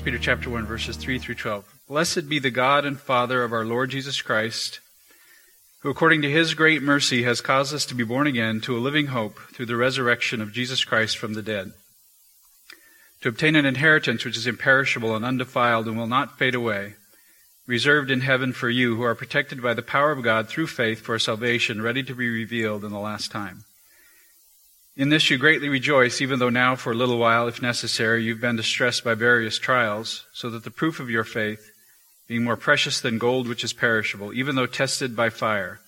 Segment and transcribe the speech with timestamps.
[0.00, 1.74] 1 Peter chapter 1 verses 3 through 12.
[1.86, 4.80] Blessed be the God and Father of our Lord Jesus Christ,
[5.80, 8.80] who according to his great mercy has caused us to be born again to a
[8.80, 11.72] living hope through the resurrection of Jesus Christ from the dead,
[13.20, 16.94] to obtain an inheritance which is imperishable and undefiled and will not fade away,
[17.66, 21.00] reserved in heaven for you who are protected by the power of God through faith
[21.00, 23.64] for salvation ready to be revealed in the last time.
[25.00, 28.42] In this you greatly rejoice, even though now, for a little while, if necessary, you've
[28.42, 31.72] been distressed by various trials, so that the proof of your faith,
[32.28, 35.80] being more precious than gold which is perishable, even though tested by fire,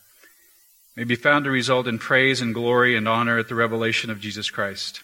[0.96, 4.18] may be found to result in praise and glory and honor at the revelation of
[4.18, 5.02] Jesus Christ.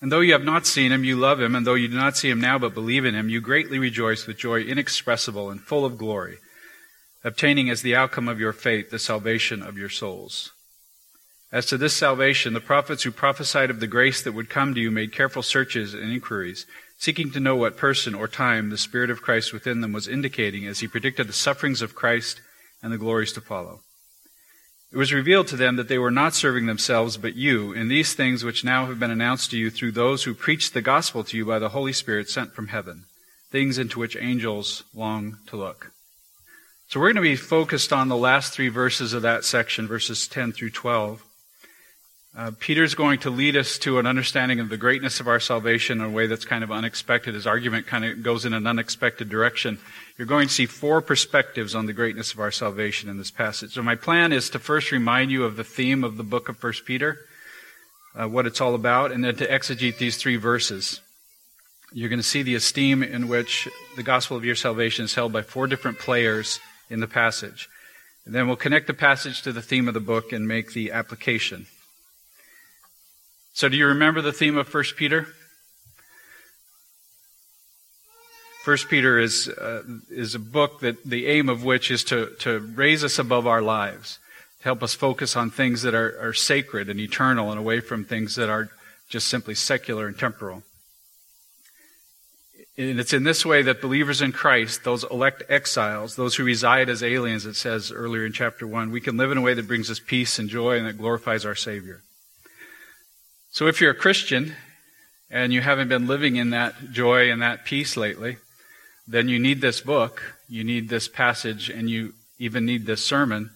[0.00, 2.16] And though you have not seen him, you love him, and though you do not
[2.16, 5.84] see him now but believe in him, you greatly rejoice with joy inexpressible and full
[5.84, 6.38] of glory,
[7.24, 10.52] obtaining as the outcome of your faith the salvation of your souls.
[11.52, 14.80] As to this salvation, the prophets who prophesied of the grace that would come to
[14.80, 16.66] you made careful searches and inquiries,
[16.98, 20.66] seeking to know what person or time the Spirit of Christ within them was indicating
[20.66, 22.40] as he predicted the sufferings of Christ
[22.82, 23.80] and the glories to follow.
[24.92, 28.14] It was revealed to them that they were not serving themselves, but you, in these
[28.14, 31.36] things which now have been announced to you through those who preached the gospel to
[31.36, 33.04] you by the Holy Spirit sent from heaven,
[33.50, 35.92] things into which angels long to look.
[36.88, 40.28] So we're going to be focused on the last three verses of that section, verses
[40.28, 41.22] 10 through 12.
[42.36, 46.00] Uh, Peter's going to lead us to an understanding of the greatness of our salvation
[46.00, 47.32] in a way that's kind of unexpected.
[47.32, 49.78] His argument kind of goes in an unexpected direction.
[50.18, 53.72] You're going to see four perspectives on the greatness of our salvation in this passage.
[53.72, 56.62] So my plan is to first remind you of the theme of the book of
[56.62, 57.20] 1 Peter,
[58.14, 61.00] uh, what it's all about, and then to exegete these three verses.
[61.90, 63.66] You're going to see the esteem in which
[63.96, 66.60] the gospel of your salvation is held by four different players
[66.90, 67.70] in the passage.
[68.26, 70.92] And then we'll connect the passage to the theme of the book and make the
[70.92, 71.66] application.
[73.56, 75.28] So do you remember the theme of 1 Peter?
[78.66, 82.58] 1 Peter is, uh, is a book that the aim of which is to, to
[82.58, 84.18] raise us above our lives,
[84.58, 88.04] to help us focus on things that are, are sacred and eternal and away from
[88.04, 88.68] things that are
[89.08, 90.62] just simply secular and temporal.
[92.76, 96.90] And it's in this way that believers in Christ, those elect exiles, those who reside
[96.90, 99.66] as aliens, it says earlier in chapter 1, we can live in a way that
[99.66, 102.02] brings us peace and joy and that glorifies our Savior.
[103.56, 104.54] So if you're a Christian
[105.30, 108.36] and you haven't been living in that joy and that peace lately,
[109.08, 113.48] then you need this book, you need this passage, and you even need this sermon.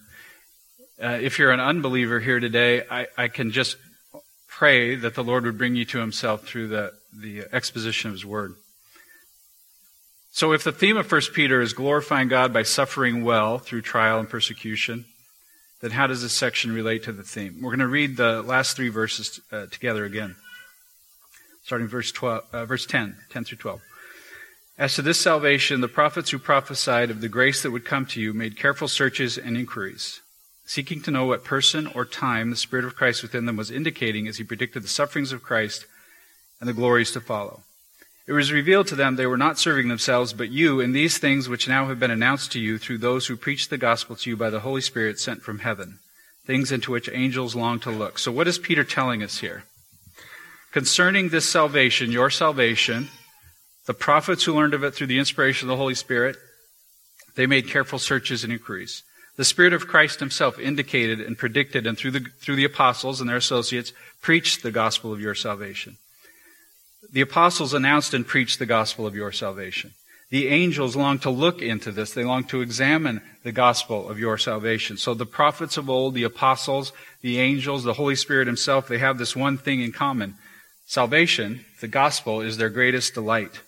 [0.99, 3.77] Uh, if you're an unbeliever here today, I, I can just
[4.47, 8.25] pray that the Lord would bring you to Himself through the, the exposition of His
[8.25, 8.55] Word.
[10.31, 14.17] So if the theme of 1 Peter is glorifying God by suffering well through trial
[14.17, 15.05] and persecution,
[15.81, 17.57] then how does this section relate to the theme?
[17.61, 20.35] We're going to read the last three verses uh, together again,
[21.63, 23.81] starting verse 12, uh, verse 10, 10 through 12.
[24.77, 28.21] As to this salvation, the prophets who prophesied of the grace that would come to
[28.21, 30.21] you made careful searches and inquiries,
[30.65, 34.27] seeking to know what person or time the Spirit of Christ within them was indicating
[34.27, 35.85] as he predicted the sufferings of Christ
[36.59, 37.63] and the glories to follow.
[38.31, 41.49] It was revealed to them they were not serving themselves, but you, in these things
[41.49, 44.37] which now have been announced to you through those who preach the gospel to you
[44.37, 45.99] by the Holy Spirit sent from heaven,
[46.45, 48.17] things into which angels long to look.
[48.17, 49.65] So, what is Peter telling us here?
[50.71, 53.09] Concerning this salvation, your salvation,
[53.85, 56.37] the prophets who learned of it through the inspiration of the Holy Spirit,
[57.35, 59.03] they made careful searches and inquiries.
[59.35, 63.29] The Spirit of Christ Himself indicated and predicted, and through the, through the apostles and
[63.29, 65.97] their associates, preached the gospel of your salvation.
[67.09, 69.93] The apostles announced and preached the gospel of your salvation.
[70.29, 72.13] The angels long to look into this.
[72.13, 74.95] They long to examine the gospel of your salvation.
[74.97, 79.17] So the prophets of old, the apostles, the angels, the Holy Spirit himself, they have
[79.17, 80.35] this one thing in common.
[80.85, 83.59] Salvation, the gospel, is their greatest delight.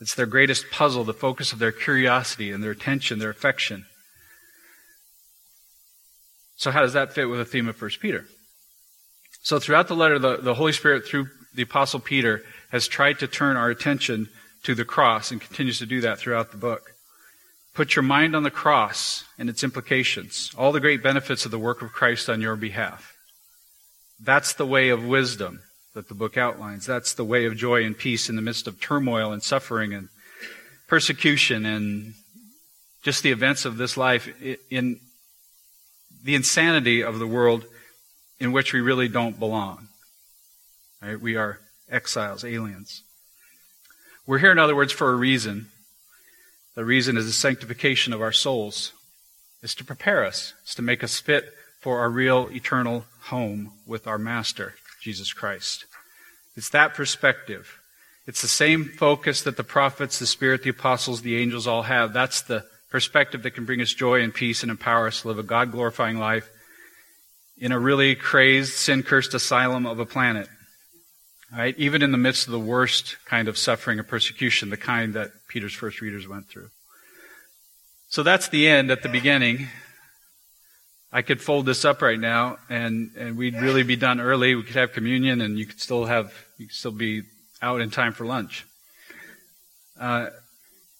[0.00, 3.86] It's their greatest puzzle, the focus of their curiosity and their attention, their affection.
[6.56, 8.26] So how does that fit with the theme of 1 Peter?
[9.42, 13.26] So throughout the letter, the, the Holy Spirit, through the Apostle Peter, has tried to
[13.26, 14.28] turn our attention
[14.62, 16.92] to the cross and continues to do that throughout the book.
[17.74, 21.58] Put your mind on the cross and its implications, all the great benefits of the
[21.58, 23.14] work of Christ on your behalf.
[24.18, 25.60] That's the way of wisdom
[25.94, 26.86] that the book outlines.
[26.86, 30.08] That's the way of joy and peace in the midst of turmoil and suffering and
[30.88, 32.14] persecution and
[33.02, 34.28] just the events of this life,
[34.70, 34.98] in
[36.24, 37.64] the insanity of the world
[38.40, 39.85] in which we really don't belong.
[41.06, 41.20] Right?
[41.20, 43.02] We are exiles, aliens.
[44.26, 45.68] We're here, in other words, for a reason.
[46.74, 48.92] The reason is the sanctification of our souls.
[49.62, 50.52] It's to prepare us.
[50.64, 55.84] It's to make us fit for our real eternal home with our Master, Jesus Christ.
[56.56, 57.78] It's that perspective.
[58.26, 62.12] It's the same focus that the prophets, the Spirit, the apostles, the angels all have.
[62.12, 65.38] That's the perspective that can bring us joy and peace and empower us to live
[65.38, 66.50] a God glorifying life
[67.58, 70.48] in a really crazed, sin cursed asylum of a planet.
[71.52, 71.76] Right?
[71.78, 75.30] Even in the midst of the worst kind of suffering and persecution, the kind that
[75.48, 76.70] Peter's first readers went through.
[78.08, 79.68] So that's the end at the beginning.
[81.12, 84.54] I could fold this up right now and, and we'd really be done early.
[84.54, 87.22] We could have communion and you could still have, you could still be
[87.62, 88.66] out in time for lunch.
[89.98, 90.28] Uh,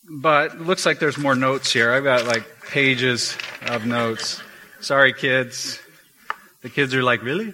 [0.09, 1.93] but it looks like there's more notes here.
[1.93, 4.41] I've got like pages of notes.
[4.81, 5.81] Sorry, kids.
[6.63, 7.53] The kids are like, really?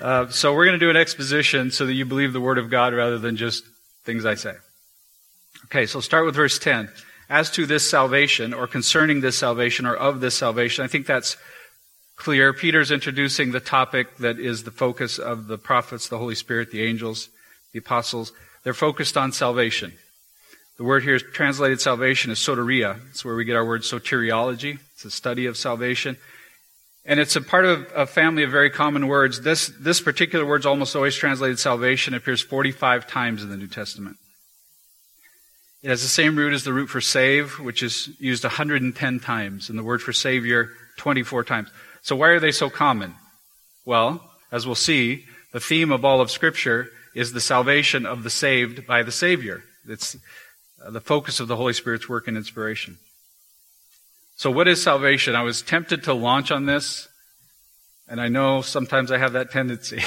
[0.00, 2.70] Uh, so we're going to do an exposition so that you believe the Word of
[2.70, 3.64] God rather than just
[4.04, 4.54] things I say.
[5.66, 6.88] Okay, so start with verse 10.
[7.28, 11.36] As to this salvation, or concerning this salvation, or of this salvation, I think that's
[12.16, 12.52] clear.
[12.52, 16.82] Peter's introducing the topic that is the focus of the prophets, the Holy Spirit, the
[16.82, 17.28] angels,
[17.72, 18.32] the apostles.
[18.64, 19.92] They're focused on salvation.
[20.76, 22.98] The word here is translated salvation is soteria.
[23.10, 24.78] It's where we get our word soteriology.
[24.94, 26.16] It's a study of salvation.
[27.10, 29.40] And it's a part of a family of very common words.
[29.40, 32.14] This, this particular word almost always translated salvation.
[32.14, 34.16] Appears 45 times in the New Testament.
[35.82, 39.68] It has the same root as the root for save, which is used 110 times,
[39.68, 40.68] and the word for savior
[40.98, 41.70] 24 times.
[42.00, 43.16] So why are they so common?
[43.84, 44.22] Well,
[44.52, 48.86] as we'll see, the theme of all of Scripture is the salvation of the saved
[48.86, 49.64] by the Savior.
[49.88, 50.16] It's
[50.86, 52.98] uh, the focus of the Holy Spirit's work and inspiration.
[54.40, 55.36] So, what is salvation?
[55.36, 57.08] I was tempted to launch on this,
[58.08, 60.02] and I know sometimes I have that tendency.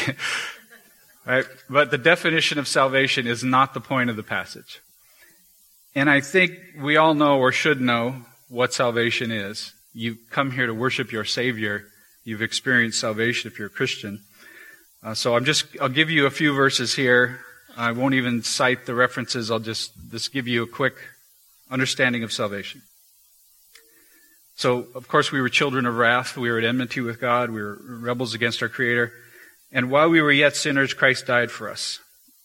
[1.28, 1.46] right?
[1.70, 4.82] But the definition of salvation is not the point of the passage.
[5.94, 9.72] And I think we all know or should know what salvation is.
[9.94, 11.84] You come here to worship your Savior.
[12.24, 14.22] You've experienced salvation if you're a Christian.
[15.04, 17.42] Uh, so I'm just, I'll give you a few verses here.
[17.78, 19.52] I won't even cite the references.
[19.52, 20.96] I'll just, just give you a quick
[21.70, 22.82] understanding of salvation.
[24.56, 26.38] So, of course, we were children of wrath.
[26.38, 27.50] We were at enmity with God.
[27.50, 29.12] We were rebels against our Creator.
[29.72, 32.00] And while we were yet sinners, Christ died for us.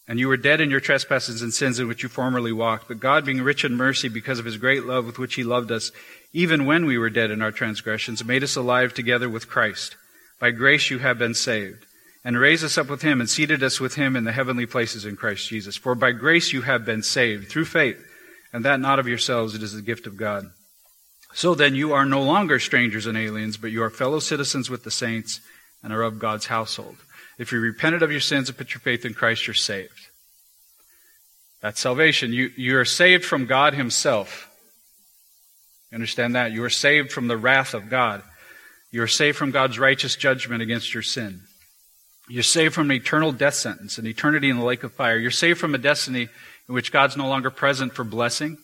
[0.09, 2.89] And you were dead in your trespasses and sins in which you formerly walked.
[2.89, 5.71] But God, being rich in mercy because of his great love with which he loved
[5.71, 5.93] us,
[6.33, 9.97] even when we were dead in our transgressions, made us alive together with Christ.
[10.41, 11.85] By grace you have been saved.
[12.25, 15.05] And raised us up with him and seated us with him in the heavenly places
[15.05, 15.77] in Christ Jesus.
[15.77, 18.03] For by grace you have been saved through faith,
[18.53, 20.51] and that not of yourselves, it is the gift of God
[21.33, 24.85] so then you are no longer strangers and aliens, but you are fellow citizens with
[24.85, 25.41] the saints
[25.83, 26.97] and are of God's household.
[27.39, 30.09] If you repented of your sins and put your faith in Christ, you're saved.
[31.61, 32.33] That's salvation.
[32.33, 34.51] You, you are saved from God Himself.
[35.91, 36.53] You understand that?
[36.53, 38.23] You are saved from the wrath of God.
[38.91, 41.43] You are saved from God's righteous judgment against your sin.
[42.29, 45.17] You're saved from an eternal death sentence, an eternity in the lake of fire.
[45.17, 46.29] You're saved from a destiny
[46.69, 48.59] in which God's no longer present for blessing,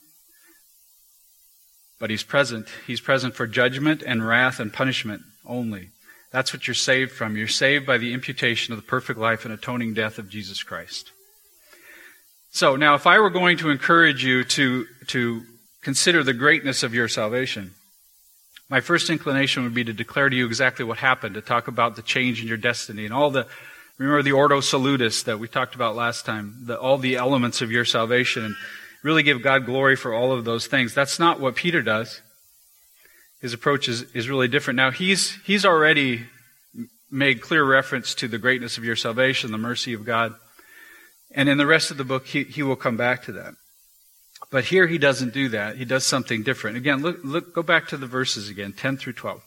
[1.99, 2.69] but he's present.
[2.87, 5.91] He's present for judgment and wrath and punishment only.
[6.31, 7.37] That's what you're saved from.
[7.37, 11.13] You're saved by the imputation of the perfect life and atoning death of Jesus Christ.
[12.51, 15.43] So now, if I were going to encourage you to, to
[15.83, 17.75] consider the greatness of your salvation,
[18.69, 21.97] my first inclination would be to declare to you exactly what happened, to talk about
[21.97, 23.47] the change in your destiny and all the,
[23.99, 27.71] remember the Ordo Salutis that we talked about last time, the, all the elements of
[27.71, 28.45] your salvation.
[28.45, 28.57] And
[29.05, 30.95] really give God glory for all of those things.
[30.95, 32.23] That's not what Peter does.
[33.41, 34.79] His approach is, is really different.
[34.79, 36.23] Now, he's, he's already
[37.11, 40.35] made clear reference to the greatness of your salvation, the mercy of God.
[41.33, 43.55] And in the rest of the book, he, he will come back to that.
[44.51, 45.77] But here he doesn't do that.
[45.77, 46.79] He does something different.
[46.79, 49.43] Again, look, look, go back to the verses again, 10 through 12.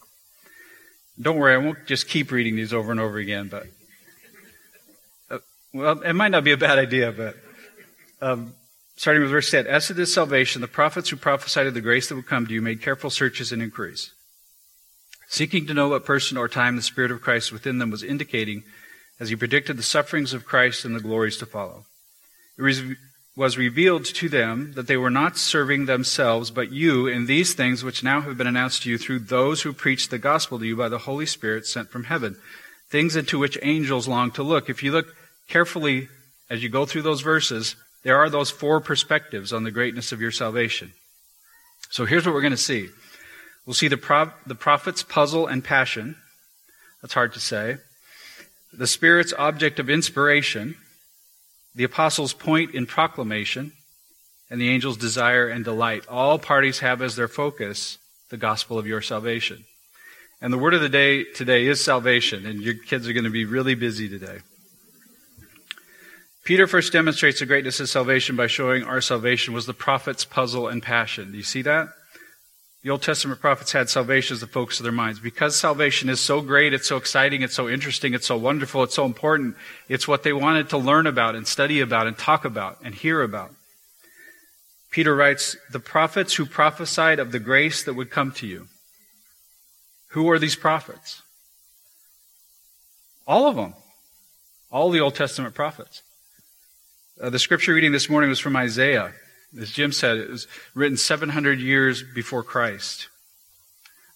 [1.20, 3.66] Don't worry, I won't just keep reading these over and over again, but,
[5.32, 5.40] uh,
[5.74, 7.36] well, it might not be a bad idea, but,
[8.22, 8.54] um,
[8.98, 9.66] starting with verse 10.
[9.68, 12.54] As to this salvation, the prophets who prophesied of the grace that would come to
[12.54, 14.12] you made careful searches and inquiries,
[15.30, 18.64] seeking to know what person or time the Spirit of Christ within them was indicating
[19.20, 21.86] as he predicted the sufferings of Christ and the glories to follow.
[22.58, 22.98] It
[23.36, 27.84] was revealed to them that they were not serving themselves, but you in these things
[27.84, 30.76] which now have been announced to you through those who preach the gospel to you
[30.76, 32.36] by the Holy Spirit sent from heaven,
[32.90, 34.70] things into which angels long to look.
[34.70, 35.14] If you look
[35.48, 36.08] carefully
[36.50, 37.76] as you go through those verses,
[38.08, 40.94] there are those four perspectives on the greatness of your salvation.
[41.90, 42.88] So here's what we're going to see.
[43.66, 46.16] We'll see the, pro- the prophet's puzzle and passion.
[47.02, 47.80] That's hard to say.
[48.72, 50.78] The Spirit's object of inspiration,
[51.76, 53.74] the apostles' point in proclamation,
[54.50, 56.08] and the angel's desire and delight.
[56.08, 57.98] All parties have as their focus
[58.30, 59.66] the gospel of your salvation.
[60.42, 63.30] And the word of the day today is salvation, and your kids are going to
[63.30, 64.38] be really busy today.
[66.48, 70.70] Peter first demonstrates the greatness of salvation by showing our salvation was the prophet's puzzle
[70.70, 71.30] and passion.
[71.32, 71.90] Do you see that?
[72.84, 75.20] The Old Testament prophets had salvation as the focus of their minds.
[75.20, 78.96] Because salvation is so great, it's so exciting, it's so interesting, it's so wonderful, it's
[78.96, 79.58] so important,
[79.90, 83.22] it's what they wanted to learn about and study about and talk about and hear
[83.22, 83.52] about.
[84.90, 88.70] Peter writes, The prophets who prophesied of the grace that would come to you.
[90.12, 91.24] Who are these prophets?
[93.28, 93.74] All of them.
[94.72, 96.04] All the Old Testament prophets.
[97.20, 99.12] Uh, the scripture reading this morning was from Isaiah.
[99.60, 103.08] As Jim said, it was written 700 years before Christ.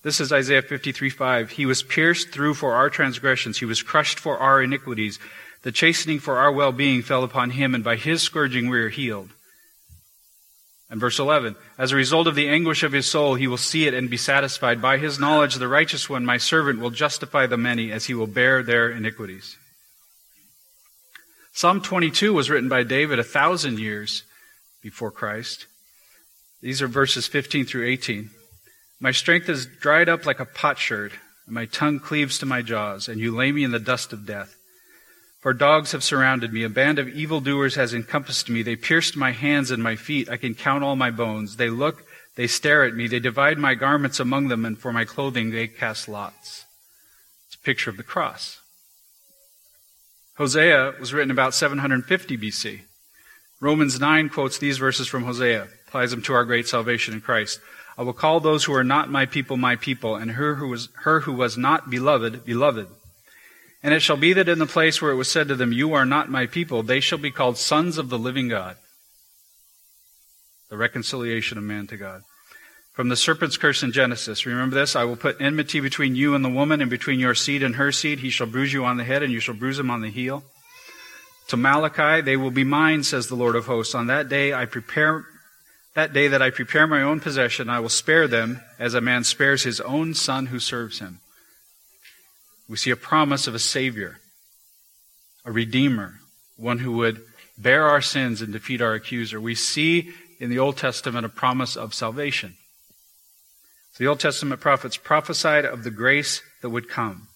[0.03, 1.51] This is Isaiah 53:5.
[1.51, 5.17] He was pierced through for our transgressions, he was crushed for our iniquities.
[5.63, 9.29] The chastening for our well-being fell upon him, and by his scourging we are healed.
[10.89, 13.87] And verse 11, as a result of the anguish of his soul, he will see
[13.87, 14.81] it and be satisfied.
[14.81, 18.27] By his knowledge, the righteous one, my servant, will justify the many as he will
[18.27, 19.57] bear their iniquities.
[21.53, 24.23] Psalm 22 was written by David a thousand years
[24.81, 25.67] before Christ.
[26.61, 28.29] These are verses 15 through 18.
[28.99, 31.13] My strength is dried up like a potsherd,
[31.45, 34.25] and my tongue cleaves to my jaws, and you lay me in the dust of
[34.25, 34.55] death.
[35.41, 36.63] For dogs have surrounded me.
[36.63, 38.61] A band of evildoers has encompassed me.
[38.61, 40.29] They pierced my hands and my feet.
[40.29, 41.57] I can count all my bones.
[41.57, 42.05] They look,
[42.35, 43.07] they stare at me.
[43.07, 46.65] They divide my garments among them, and for my clothing they cast lots.
[47.47, 48.60] It's a picture of the cross.
[50.41, 52.81] Hosea was written about 750 BC.
[53.59, 57.59] Romans 9 quotes these verses from Hosea, applies them to our great salvation in Christ.
[57.95, 60.89] I will call those who are not my people my people, and her who was,
[61.03, 62.87] her who was not beloved, beloved.
[63.83, 65.93] And it shall be that in the place where it was said to them, You
[65.93, 68.77] are not my people, they shall be called sons of the living God.
[70.71, 72.23] The reconciliation of man to God.
[73.01, 74.95] From the serpent's curse in Genesis, remember this?
[74.95, 77.91] I will put enmity between you and the woman, and between your seed and her
[77.91, 78.19] seed.
[78.19, 80.43] He shall bruise you on the head, and you shall bruise him on the heel.
[81.47, 83.95] To Malachi, they will be mine, says the Lord of hosts.
[83.95, 85.25] On that day I prepare
[85.95, 89.23] that day that I prepare my own possession, I will spare them as a man
[89.23, 91.21] spares his own son who serves him.
[92.69, 94.19] We see a promise of a Savior,
[95.43, 96.19] a Redeemer,
[96.55, 97.23] one who would
[97.57, 99.41] bear our sins and defeat our accuser.
[99.41, 102.57] We see in the Old Testament a promise of salvation.
[104.01, 107.27] The Old Testament prophets prophesied of the grace that would come.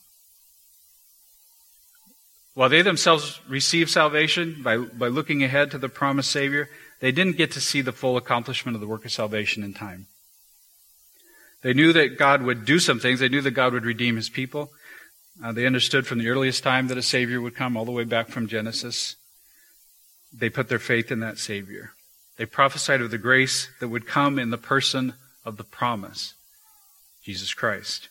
[2.56, 6.68] While they themselves received salvation by, by looking ahead to the promised Savior,
[7.02, 10.08] they didn't get to see the full accomplishment of the work of salvation in time.
[11.62, 13.20] They knew that God would do some things.
[13.20, 14.72] They knew that God would redeem his people.
[15.44, 18.06] Uh, they understood from the earliest time that a Savior would come, all the way
[18.06, 19.18] back from Genesis.
[20.34, 21.92] They put their faith in that Savior.
[22.38, 25.14] They prophesied of the grace that would come in the person
[25.46, 26.34] of the promise,
[27.26, 28.10] Jesus Christ.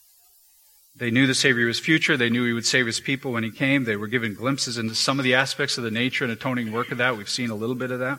[0.96, 2.16] They knew the Savior was future.
[2.16, 3.84] They knew He would save His people when He came.
[3.84, 6.90] They were given glimpses into some of the aspects of the nature and atoning work
[6.90, 7.16] of that.
[7.16, 8.18] We've seen a little bit of that.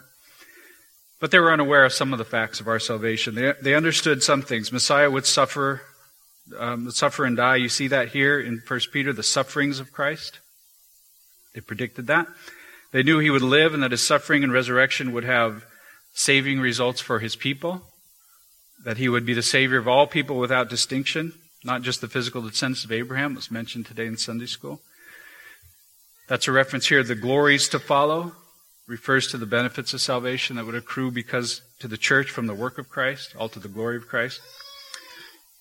[1.20, 3.36] But they were unaware of some of the facts of our salvation.
[3.36, 4.72] They, they understood some things.
[4.72, 5.82] Messiah would suffer
[6.58, 7.56] um, suffer and die.
[7.56, 10.40] You see that here in 1 Peter, the sufferings of Christ.
[11.54, 12.28] They predicted that.
[12.92, 15.66] They knew he would live and that his suffering and resurrection would have
[16.14, 17.82] saving results for his people,
[18.84, 22.42] that he would be the Savior of all people without distinction, not just the physical
[22.42, 24.82] descendants of Abraham, was mentioned today in Sunday school.
[26.28, 27.04] That's a reference here.
[27.04, 28.34] The glories to follow
[28.88, 32.54] refers to the benefits of salvation that would accrue because to the church from the
[32.54, 34.42] work of Christ, all to the glory of Christ.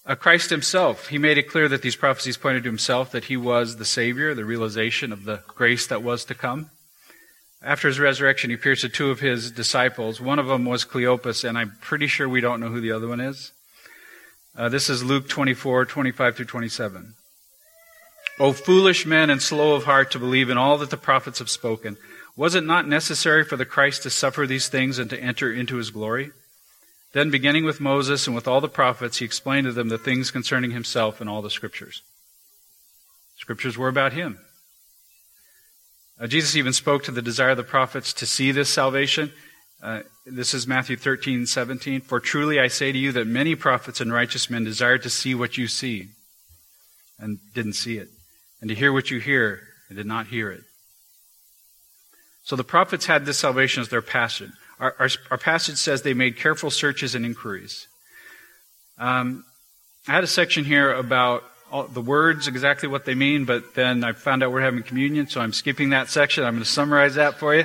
[0.07, 3.39] Uh, Christ himself, he made it clear that these prophecies pointed to himself, that he
[3.39, 6.71] was the Savior, the realization of the grace that was to come.
[7.65, 10.21] After his resurrection, he appears to two of his disciples.
[10.21, 13.09] One of them was Cleopas, and I'm pretty sure we don't know who the other
[13.09, 13.53] one is.
[14.55, 17.15] Uh, this is Luke 24, 25 through 27.
[18.39, 21.49] O foolish men and slow of heart to believe in all that the prophets have
[21.49, 21.97] spoken.
[22.37, 25.77] Was it not necessary for the Christ to suffer these things and to enter into
[25.77, 26.33] his glory?
[27.15, 30.31] Then, beginning with Moses and with all the prophets, he explained to them the things
[30.31, 32.03] concerning himself in all the scriptures.
[33.39, 34.39] Scriptures were about him.
[36.19, 39.33] Uh, Jesus even spoke to the desire of the prophets to see this salvation.
[39.83, 42.01] Uh, this is Matthew 13, 17.
[42.01, 45.35] For truly I say to you that many prophets and righteous men desired to see
[45.35, 46.11] what you see
[47.19, 48.09] and didn't see it,
[48.61, 50.63] and to hear what you hear and did not hear it.
[52.43, 54.53] So the prophets had this salvation as their passion.
[54.79, 57.87] Our, our, our, passage says they made careful searches and inquiries.
[58.99, 59.45] Um,
[60.09, 61.45] I had a section here about
[61.75, 65.27] all, the words, exactly what they mean, but then I found out we're having communion,
[65.27, 66.45] so I'm skipping that section.
[66.45, 67.65] I'm going to summarize that for you.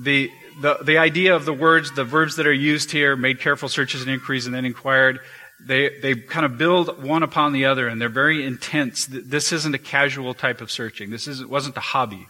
[0.00, 0.28] The,
[0.60, 4.02] the, the idea of the words, the verbs that are used here, made careful searches
[4.02, 5.20] and inquiries and then inquired,
[5.64, 9.06] they, they kind of build one upon the other and they're very intense.
[9.06, 11.10] This isn't a casual type of searching.
[11.10, 12.26] This isn't, wasn't a hobby.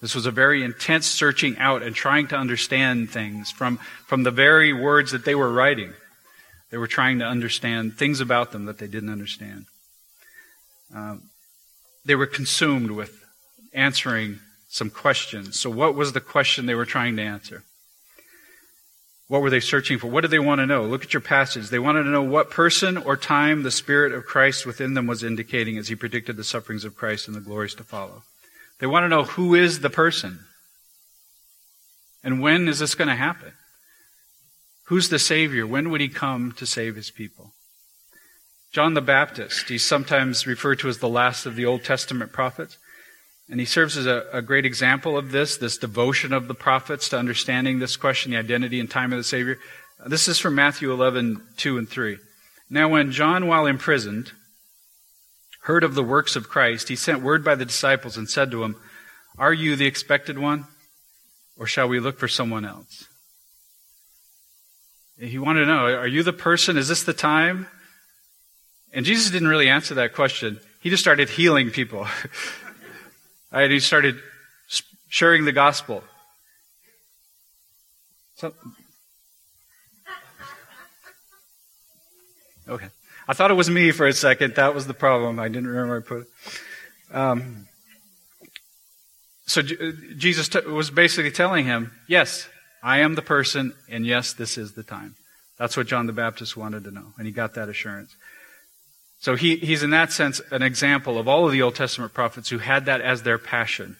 [0.00, 4.30] This was a very intense searching out and trying to understand things from, from the
[4.30, 5.94] very words that they were writing.
[6.70, 9.66] They were trying to understand things about them that they didn't understand.
[10.94, 11.22] Um,
[12.04, 13.24] they were consumed with
[13.72, 15.58] answering some questions.
[15.58, 17.64] So, what was the question they were trying to answer?
[19.28, 20.08] What were they searching for?
[20.08, 20.84] What did they want to know?
[20.84, 21.68] Look at your passage.
[21.68, 25.22] They wanted to know what person or time the Spirit of Christ within them was
[25.22, 28.24] indicating as he predicted the sufferings of Christ and the glories to follow.
[28.80, 30.40] They want to know who is the person?
[32.24, 33.52] And when is this going to happen?
[34.90, 35.68] Who's the Savior?
[35.68, 37.52] When would he come to save his people?
[38.72, 42.76] John the Baptist, he's sometimes referred to as the last of the Old Testament prophets.
[43.48, 47.08] And he serves as a, a, great example of this, this devotion of the prophets
[47.10, 49.58] to understanding this question, the identity and time of the Savior.
[50.06, 52.18] This is from Matthew 11, 2 and 3.
[52.68, 54.32] Now, when John, while imprisoned,
[55.62, 58.64] heard of the works of Christ, he sent word by the disciples and said to
[58.64, 58.74] him,
[59.38, 60.66] Are you the expected one,
[61.56, 63.06] or shall we look for someone else?
[65.20, 66.78] He wanted to know, are you the person?
[66.78, 67.66] Is this the time?
[68.92, 70.58] And Jesus didn't really answer that question.
[70.80, 72.06] He just started healing people.
[73.52, 74.16] he started
[75.08, 76.02] sharing the gospel.
[78.36, 78.54] So,
[82.66, 82.88] okay.
[83.28, 84.54] I thought it was me for a second.
[84.54, 85.38] That was the problem.
[85.38, 87.14] I didn't remember I put it.
[87.14, 87.66] Um,
[89.44, 92.48] so Jesus t- was basically telling him, yes,
[92.82, 95.16] I am the person, and yes, this is the time.
[95.58, 98.16] That's what John the Baptist wanted to know, and he got that assurance.
[99.20, 102.48] So he, he's in that sense an example of all of the Old Testament prophets
[102.48, 103.96] who had that as their passion.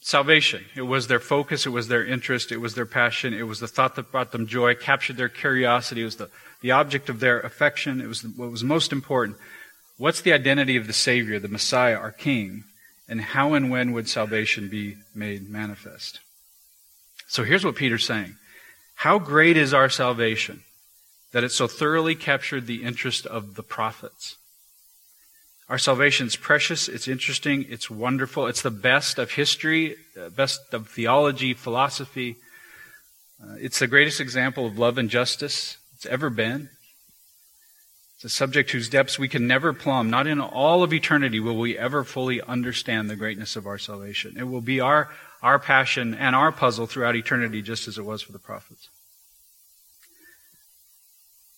[0.00, 0.64] Salvation.
[0.76, 3.68] It was their focus, it was their interest, it was their passion, it was the
[3.68, 7.40] thought that brought them joy, captured their curiosity, it was the, the object of their
[7.40, 9.36] affection, it was what was most important.
[9.98, 12.64] What's the identity of the Savior, the Messiah, our King,
[13.08, 16.20] and how and when would salvation be made manifest?
[17.32, 18.36] So here's what Peter's saying.
[18.94, 20.64] How great is our salvation
[21.32, 24.36] that it so thoroughly captured the interest of the prophets?
[25.66, 29.96] Our salvation is precious, it's interesting, it's wonderful, it's the best of history,
[30.36, 32.36] best of theology, philosophy.
[33.42, 36.68] Uh, it's the greatest example of love and justice it's ever been.
[38.22, 40.08] It's a subject whose depths we can never plumb.
[40.08, 44.36] Not in all of eternity will we ever fully understand the greatness of our salvation.
[44.38, 45.10] It will be our,
[45.42, 48.88] our passion and our puzzle throughout eternity, just as it was for the prophets.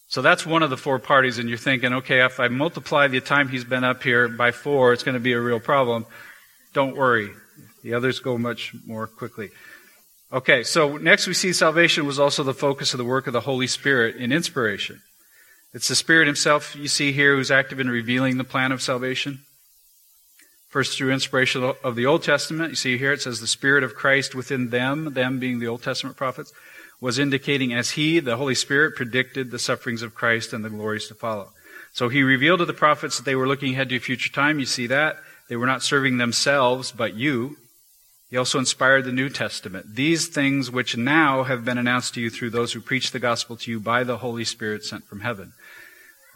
[0.09, 3.20] So that's one of the four parties, and you're thinking, okay, if I multiply the
[3.20, 6.07] time he's been up here by four, it's going to be a real problem.
[6.72, 7.29] Don't worry.
[7.83, 9.50] The others go much more quickly.
[10.33, 13.40] Okay, so next we see salvation was also the focus of the work of the
[13.40, 15.03] Holy Spirit in inspiration.
[15.75, 19.41] It's the Spirit Himself you see here who's active in revealing the plan of salvation.
[20.69, 23.95] First, through inspiration of the Old Testament, you see here it says the Spirit of
[23.95, 26.53] Christ within them, them being the Old Testament prophets
[27.01, 31.09] was indicating as he, the Holy Spirit, predicted the sufferings of Christ and the glories
[31.09, 31.51] to follow.
[31.93, 34.59] So he revealed to the prophets that they were looking ahead to a future time.
[34.59, 35.17] You see that.
[35.49, 37.57] They were not serving themselves, but you.
[38.31, 39.95] He also inspired the New Testament.
[39.95, 43.57] These things which now have been announced to you through those who preach the gospel
[43.59, 45.53] to you by the Holy Spirit sent from heaven.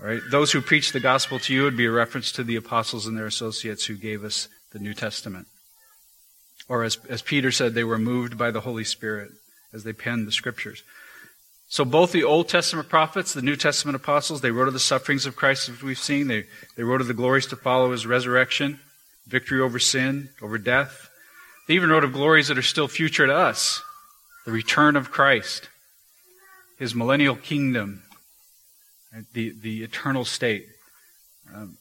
[0.01, 0.21] Right?
[0.31, 3.17] Those who preach the gospel to you would be a reference to the apostles and
[3.17, 5.49] their associates who gave us the New Testament.
[6.69, 9.31] Or as, as Peter said, they were moved by the Holy Spirit
[9.73, 10.83] as they penned the scriptures.
[11.69, 15.27] So both the Old Testament prophets, the New Testament apostles, they wrote of the sufferings
[15.27, 16.29] of Christ as we've seen.
[16.29, 16.45] They,
[16.77, 18.81] they wrote of the glories to follow his resurrection,
[19.27, 21.11] victory over sin, over death.
[21.69, 23.83] They even wrote of glories that are still future to us.
[24.47, 25.69] The return of Christ,
[26.79, 28.03] his millennial kingdom,
[29.35, 30.67] the, the eternal state.
[31.55, 31.77] Um,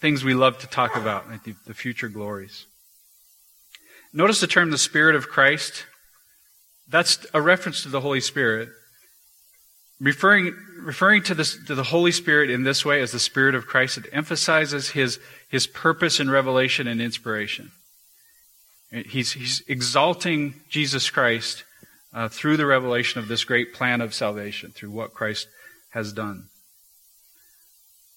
[0.00, 2.66] things we love to talk about, the, the future glories.
[4.12, 5.84] Notice the term the Spirit of Christ
[6.88, 8.70] that's a reference to the Holy Spirit.
[10.00, 13.66] Referring, referring to, this, to the Holy Spirit in this way as the Spirit of
[13.66, 17.72] Christ, it emphasizes his, his purpose in revelation and inspiration.
[18.90, 21.64] He's, he's exalting Jesus Christ
[22.14, 25.46] uh, through the revelation of this great plan of salvation, through what Christ
[25.90, 26.48] has done.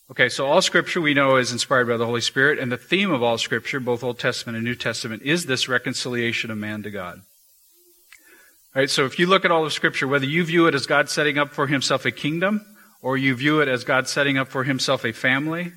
[0.10, 3.12] Okay, so all Scripture we know is inspired by the Holy Spirit, and the theme
[3.12, 6.92] of all Scripture, both Old Testament and New Testament, is this reconciliation of man to
[6.92, 7.22] God.
[8.74, 8.90] Right?
[8.90, 11.38] So if you look at all of Scripture, whether you view it as God setting
[11.38, 12.66] up for himself a kingdom,
[13.02, 15.74] or you view it as God setting up for himself a family,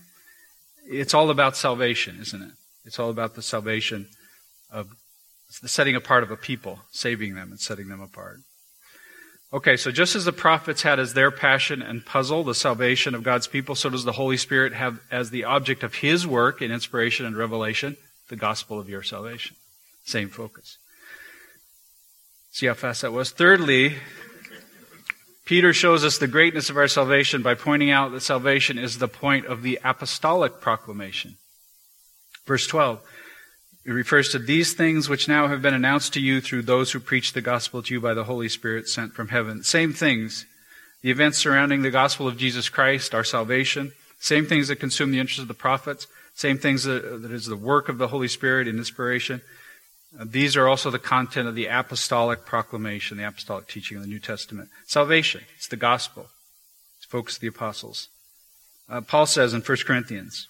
[0.86, 2.52] it's all about salvation, isn't it?
[2.84, 4.08] It's all about the salvation
[4.74, 4.88] of
[5.62, 8.40] the setting apart of a people, saving them and setting them apart.
[9.52, 13.22] Okay, so just as the prophets had as their passion and puzzle the salvation of
[13.22, 16.72] God's people, so does the Holy Spirit have as the object of His work in
[16.72, 17.96] inspiration and revelation
[18.28, 19.54] the gospel of your salvation.
[20.04, 20.78] Same focus.
[22.50, 23.30] See how fast that was?
[23.30, 23.96] Thirdly,
[25.44, 29.08] Peter shows us the greatness of our salvation by pointing out that salvation is the
[29.08, 31.36] point of the apostolic proclamation.
[32.46, 33.00] Verse 12.
[33.84, 37.00] It refers to these things which now have been announced to you through those who
[37.00, 39.62] preach the gospel to you by the Holy Spirit sent from heaven.
[39.62, 40.46] Same things.
[41.02, 43.92] The events surrounding the gospel of Jesus Christ, our salvation.
[44.18, 46.06] Same things that consume the interest of the prophets.
[46.34, 49.42] Same things that, that is the work of the Holy Spirit in inspiration.
[50.18, 54.08] Uh, these are also the content of the apostolic proclamation, the apostolic teaching of the
[54.08, 54.70] New Testament.
[54.86, 55.42] Salvation.
[55.56, 56.28] It's the gospel.
[56.96, 58.08] It's focus of the apostles.
[58.88, 60.46] Uh, Paul says in 1 Corinthians,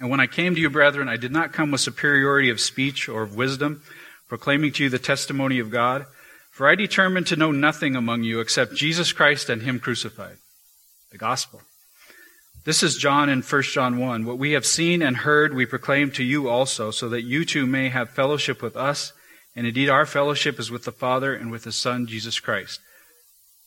[0.00, 3.08] and when I came to you, brethren, I did not come with superiority of speech
[3.08, 3.82] or of wisdom,
[4.28, 6.06] proclaiming to you the testimony of God.
[6.52, 10.36] For I determined to know nothing among you except Jesus Christ and Him crucified.
[11.10, 11.62] The gospel.
[12.64, 14.24] This is John in 1 John 1.
[14.24, 17.66] What we have seen and heard, we proclaim to you also, so that you too
[17.66, 19.12] may have fellowship with us.
[19.56, 22.80] And indeed, our fellowship is with the Father and with His Son, Jesus Christ.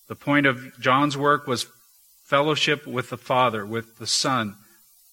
[0.08, 1.68] The point of John's work was
[2.26, 4.56] fellowship with the Father, with the Son,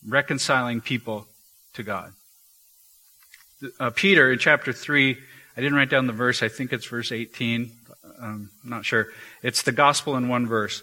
[0.07, 1.27] reconciling people
[1.75, 2.13] to God.
[3.81, 5.17] Uh, Peter in chapter 3,
[5.57, 7.73] I didn't write down the verse, I think it's verse 18.
[8.21, 9.09] Um, I'm not sure.
[9.43, 10.83] It's the gospel in one verse.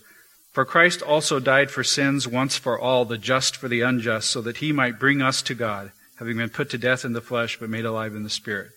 [0.52, 4.42] For Christ also died for sins once for all, the just for the unjust, so
[4.42, 7.60] that he might bring us to God, having been put to death in the flesh,
[7.60, 8.72] but made alive in the spirit.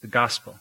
[0.00, 0.60] The gospel.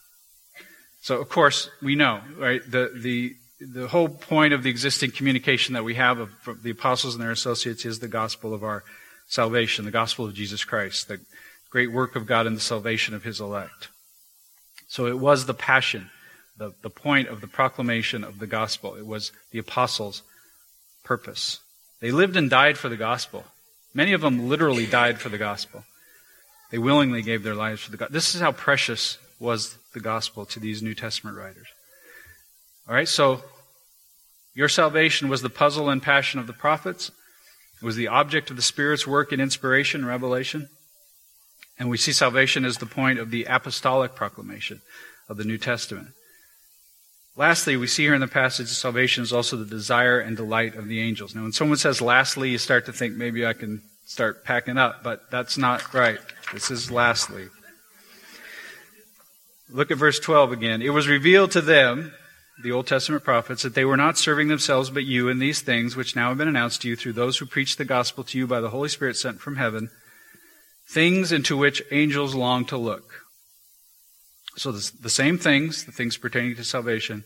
[1.01, 2.61] So, of course, we know, right?
[2.69, 6.29] The, the, the whole point of the existing communication that we have of
[6.61, 8.83] the apostles and their associates is the gospel of our
[9.27, 11.19] salvation, the gospel of Jesus Christ, the
[11.69, 13.89] great work of God in the salvation of his elect.
[14.87, 16.09] So it was the passion,
[16.57, 18.95] the, the point of the proclamation of the gospel.
[18.95, 20.21] It was the apostles'
[21.03, 21.59] purpose.
[21.99, 23.43] They lived and died for the gospel.
[23.93, 25.83] Many of them literally died for the gospel.
[26.69, 28.13] They willingly gave their lives for the gospel.
[28.13, 31.67] This is how precious was the gospel to these New Testament writers.
[32.87, 33.41] All right, so
[34.53, 37.11] your salvation was the puzzle and passion of the prophets.
[37.81, 40.69] It was the object of the Spirit's work in inspiration and revelation.
[41.77, 44.81] And we see salvation as the point of the apostolic proclamation
[45.27, 46.09] of the New Testament.
[47.35, 50.87] Lastly, we see here in the passage salvation is also the desire and delight of
[50.87, 51.35] the angels.
[51.35, 55.03] Now, when someone says lastly, you start to think maybe I can start packing up,
[55.03, 56.19] but that's not right.
[56.53, 57.49] This is lastly.
[59.69, 60.81] Look at verse 12 again.
[60.81, 62.13] It was revealed to them
[62.63, 65.95] the Old Testament prophets, that they were not serving themselves but you in these things
[65.95, 68.47] which now have been announced to you through those who preach the gospel to you
[68.47, 69.89] by the Holy Spirit sent from heaven,
[70.89, 73.25] things into which angels long to look.
[74.55, 77.25] So the same things, the things pertaining to salvation,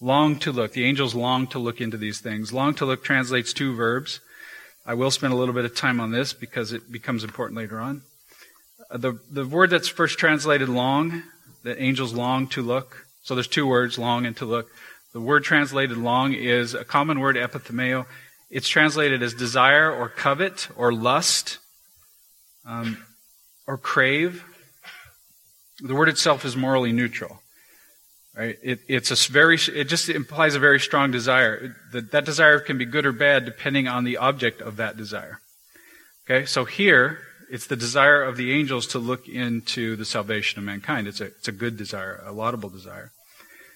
[0.00, 0.72] long to look.
[0.72, 2.52] The angels long to look into these things.
[2.52, 4.20] Long to look translates two verbs.
[4.86, 7.78] I will spend a little bit of time on this because it becomes important later
[7.78, 8.02] on.
[8.90, 11.22] Uh, the, the word that's first translated long,
[11.62, 14.70] that angels long to look, so there's two words, long and to look.
[15.12, 18.06] The word translated long is a common word, epithumeo.
[18.50, 21.58] It's translated as desire or covet or lust
[22.66, 23.02] um,
[23.66, 24.44] or crave.
[25.80, 27.42] The word itself is morally neutral.
[28.36, 28.56] Right?
[28.62, 31.76] It, it's a very, it just implies a very strong desire.
[31.92, 35.40] That, that desire can be good or bad depending on the object of that desire.
[36.24, 37.18] Okay, so here,
[37.52, 41.06] it's the desire of the angels to look into the salvation of mankind.
[41.06, 43.12] It's a, it's a good desire, a laudable desire.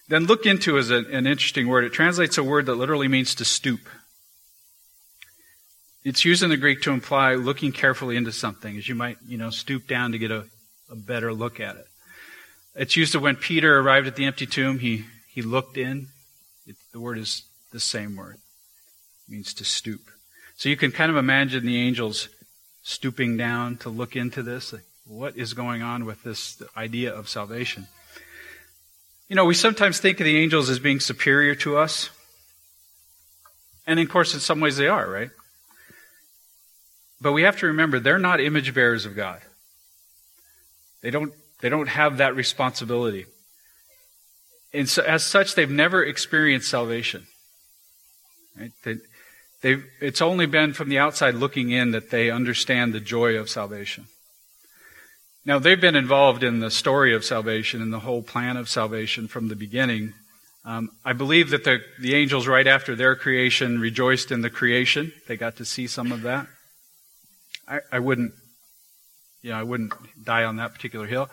[0.09, 1.85] Then look into is a, an interesting word.
[1.85, 3.81] It translates a word that literally means to stoop.
[6.05, 9.37] It's used in the Greek to imply looking carefully into something, as you might, you
[9.37, 10.47] know, stoop down to get a,
[10.91, 11.87] a better look at it.
[12.77, 16.07] It's used of when Peter arrived at the empty tomb, he, he looked in.
[16.67, 18.37] It, the word is the same word.
[19.29, 20.01] It means to stoop.
[20.57, 22.31] So you can kind of imagine the angels
[22.87, 24.72] stooping down to look into this.
[25.07, 27.88] What is going on with this idea of salvation?
[29.29, 32.11] You know, we sometimes think of the angels as being superior to us.
[33.88, 35.31] And of course, in some ways they are, right?
[37.20, 39.40] But we have to remember they're not image bearers of God.
[41.03, 43.27] They don't, they don't have that responsibility.
[44.72, 47.27] And so, as such, they've never experienced salvation.
[48.57, 48.70] Right?
[49.66, 53.50] They've, it's only been from the outside looking in that they understand the joy of
[53.50, 54.07] salvation.
[55.44, 59.26] Now, they've been involved in the story of salvation and the whole plan of salvation
[59.26, 60.14] from the beginning.
[60.64, 65.12] Um, I believe that the, the angels, right after their creation, rejoiced in the creation.
[65.26, 66.46] They got to see some of that.
[67.66, 68.35] I, I wouldn't,
[69.42, 71.29] you know, I wouldn't die on that particular hill.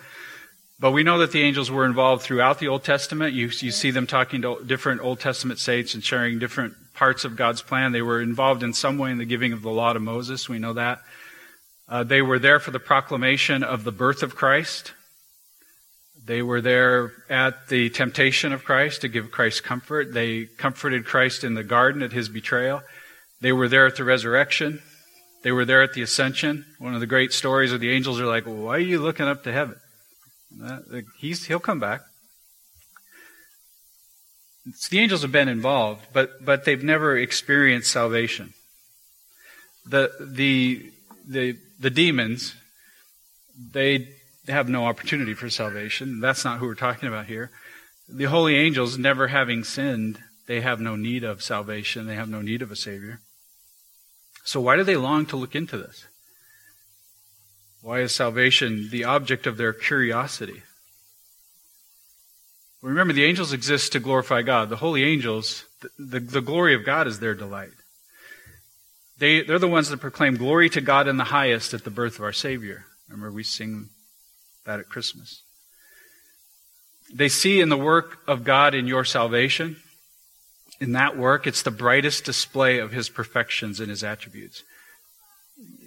[0.84, 3.34] But we know that the angels were involved throughout the Old Testament.
[3.34, 7.38] You, you see them talking to different Old Testament saints and sharing different parts of
[7.38, 7.94] God's plan.
[7.94, 10.50] They were involved in some way in the giving of the law to Moses.
[10.50, 11.00] We know that.
[11.88, 14.92] Uh, they were there for the proclamation of the birth of Christ.
[16.26, 20.14] They were there at the temptation of Christ to give Christ comfort.
[20.14, 22.82] They comforted Christ in the garden at his betrayal.
[23.40, 24.82] They were there at the resurrection.
[25.44, 26.66] They were there at the ascension.
[26.78, 29.46] One of the great stories of the angels are like, why are you looking up
[29.46, 29.78] to heaven?
[30.62, 30.80] Uh,
[31.18, 32.02] he's, he'll come back.
[34.90, 38.54] the angels have been involved, but, but they've never experienced salvation.
[39.86, 40.92] The, the,
[41.28, 42.56] the, the demons,
[43.72, 44.10] they
[44.48, 46.20] have no opportunity for salvation.
[46.20, 47.52] That's not who we're talking about here.
[48.08, 52.06] The holy angels, never having sinned, they have no need of salvation.
[52.06, 53.22] They have no need of a Savior.
[54.44, 56.06] So why do they long to look into this?
[57.84, 60.64] Why is salvation the object of their curiosity?
[62.82, 64.70] Remember, the angels exist to glorify God.
[64.70, 67.74] The holy angels, the, the, the glory of God is their delight.
[69.20, 72.16] They, they're the ones that proclaim glory to God in the highest at the birth
[72.16, 72.86] of our Savior.
[73.10, 73.90] Remember, we sing
[74.66, 75.44] that at Christmas.
[77.14, 79.76] They see in the work of God in your salvation,
[80.80, 84.64] in that work, it's the brightest display of His perfections and His attributes.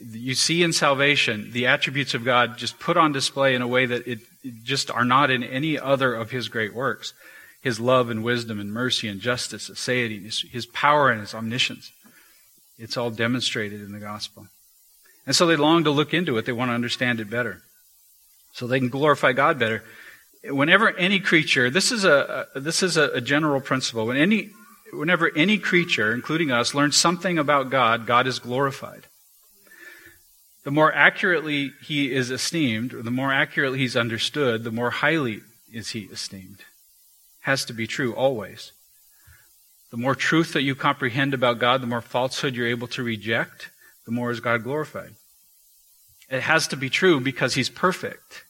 [0.09, 3.87] You see in salvation the attributes of God just put on display in a way
[3.87, 4.21] that it,
[4.63, 7.13] just are not in any other of His great works.
[7.61, 11.91] His love and wisdom and mercy and justice, aseity, his, his power and His omniscience.
[12.79, 14.47] It's all demonstrated in the gospel.
[15.27, 16.47] And so they long to look into it.
[16.47, 17.63] They want to understand it better
[18.53, 19.83] so they can glorify God better.
[20.45, 24.07] Whenever any creature, this is a, a this is a, a general principle.
[24.07, 24.51] When any,
[24.93, 29.09] whenever any creature, including us, learns something about God, God is glorified.
[30.67, 35.43] The more accurately he is esteemed, or the more accurately he's understood, the more highly
[35.73, 36.65] is he esteemed.
[37.43, 38.73] Has to be true always.
[39.93, 43.71] The more truth that you comprehend about God, the more falsehood you're able to reject,
[44.07, 45.13] the more is God glorified.
[46.29, 48.43] It has to be true because he's perfect.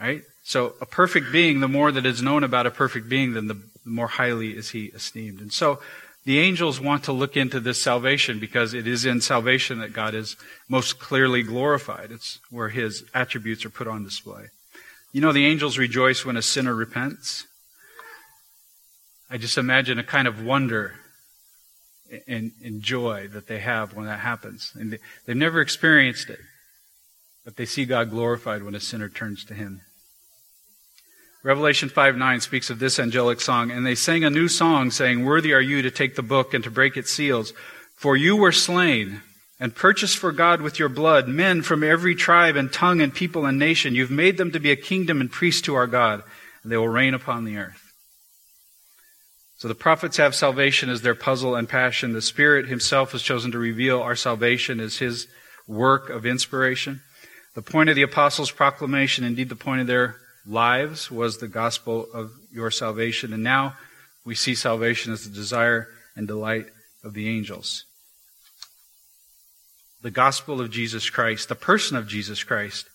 [0.00, 0.22] Right?
[0.42, 3.54] So a perfect being, the more that is known about a perfect being, then the,
[3.54, 5.40] the more highly is he esteemed.
[5.40, 5.78] And so
[6.24, 10.14] the angels want to look into this salvation because it is in salvation that God
[10.14, 10.36] is
[10.68, 12.12] most clearly glorified.
[12.12, 14.44] It's where his attributes are put on display.
[15.12, 17.46] You know, the angels rejoice when a sinner repents.
[19.28, 20.94] I just imagine a kind of wonder
[22.28, 24.72] and, and joy that they have when that happens.
[24.74, 26.38] And they, they've never experienced it,
[27.44, 29.80] but they see God glorified when a sinner turns to him.
[31.44, 35.24] Revelation 5 9 speaks of this angelic song, and they sang a new song saying,
[35.24, 37.52] Worthy are you to take the book and to break its seals,
[37.96, 39.22] for you were slain
[39.58, 43.44] and purchased for God with your blood men from every tribe and tongue and people
[43.44, 43.94] and nation.
[43.94, 46.22] You've made them to be a kingdom and priests to our God,
[46.62, 47.92] and they will reign upon the earth.
[49.56, 52.12] So the prophets have salvation as their puzzle and passion.
[52.12, 55.26] The Spirit Himself has chosen to reveal our salvation as His
[55.66, 57.02] work of inspiration.
[57.56, 62.06] The point of the apostles' proclamation, indeed the point of their lives was the gospel
[62.12, 63.32] of your salvation.
[63.32, 63.76] And now
[64.24, 66.66] we see salvation as the desire and delight
[67.04, 67.84] of the angels.
[70.02, 72.88] The gospel of Jesus Christ, the person of Jesus Christ,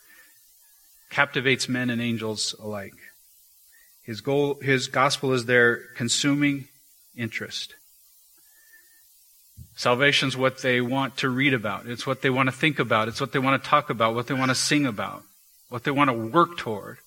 [1.09, 2.93] captivates men and angels alike.
[4.03, 6.67] His goal, his gospel is their consuming
[7.15, 7.75] interest.
[9.75, 11.87] Salvation is what they want to read about.
[11.87, 13.07] It's what they want to think about.
[13.07, 15.23] It's what they want to talk about, what they want to sing about,
[15.69, 16.97] what they want to work toward.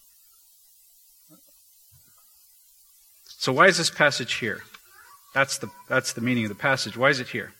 [3.41, 4.61] So why is this passage here?
[5.33, 6.95] That's the, that's the meaning of the passage.
[6.95, 7.55] Why is it here?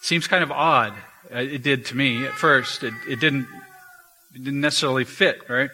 [0.00, 0.92] Seems kind of odd.
[1.34, 2.84] Uh, it did to me at first.
[2.84, 3.48] It, it didn't,
[4.32, 5.70] it didn't necessarily fit, right?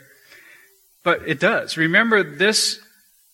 [1.05, 1.77] But it does.
[1.77, 2.81] Remember, this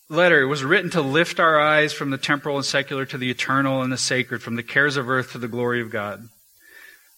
[0.09, 3.83] letter was written to lift our eyes from the temporal and secular to the eternal
[3.83, 6.29] and the sacred, from the cares of earth to the glory of God.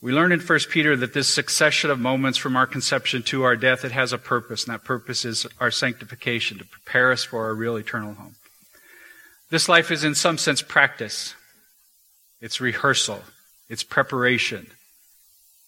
[0.00, 3.56] We learn in 1 Peter that this succession of moments from our conception to our
[3.56, 7.44] death, it has a purpose, and that purpose is our sanctification, to prepare us for
[7.44, 8.36] our real eternal home.
[9.50, 11.34] This life is in some sense practice.
[12.40, 13.22] It's rehearsal.
[13.68, 14.66] It's preparation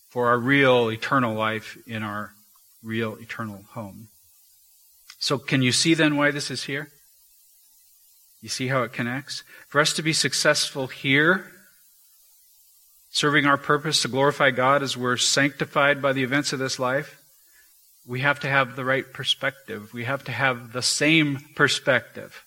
[0.09, 2.33] for our real eternal life in our
[2.83, 4.09] real eternal home.
[5.19, 6.91] So can you see then why this is here?
[8.41, 9.43] You see how it connects?
[9.69, 11.51] For us to be successful here,
[13.11, 17.21] serving our purpose to glorify God as we're sanctified by the events of this life,
[18.07, 19.93] we have to have the right perspective.
[19.93, 22.45] We have to have the same perspective.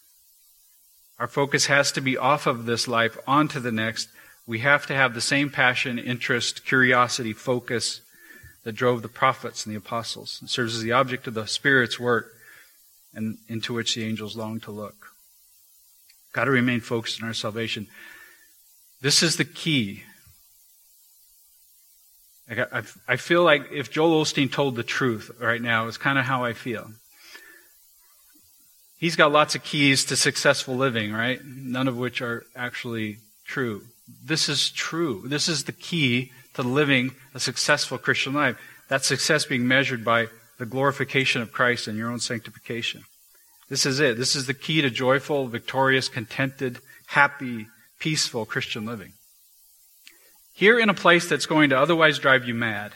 [1.20, 4.10] Our focus has to be off of this life onto the next.
[4.48, 8.02] We have to have the same passion, interest, curiosity, focus
[8.64, 10.40] that drove the prophets and the apostles.
[10.42, 12.32] It serves as the object of the Spirit's work
[13.14, 15.08] and into which the angels long to look.
[16.34, 17.88] Got to remain focused on our salvation.
[19.02, 20.04] This is the key.
[22.52, 26.26] I, I feel like if Joel Osteen told the truth right now, it's kind of
[26.26, 26.92] how I feel.
[28.98, 31.40] He's got lots of keys to successful living, right?
[31.44, 33.84] None of which are actually true.
[34.24, 35.24] This is true.
[35.26, 38.58] This is the key to living a successful Christian life.
[38.90, 40.28] That success being measured by
[40.60, 43.04] the glorification of Christ and your own sanctification.
[43.70, 44.18] This is it.
[44.18, 47.68] This is the key to joyful, victorious, contented, happy,
[48.00, 49.14] peaceful Christian living.
[50.54, 52.94] Here in a place that's going to otherwise drive you mad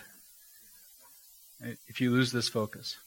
[1.87, 2.97] if you lose this focus.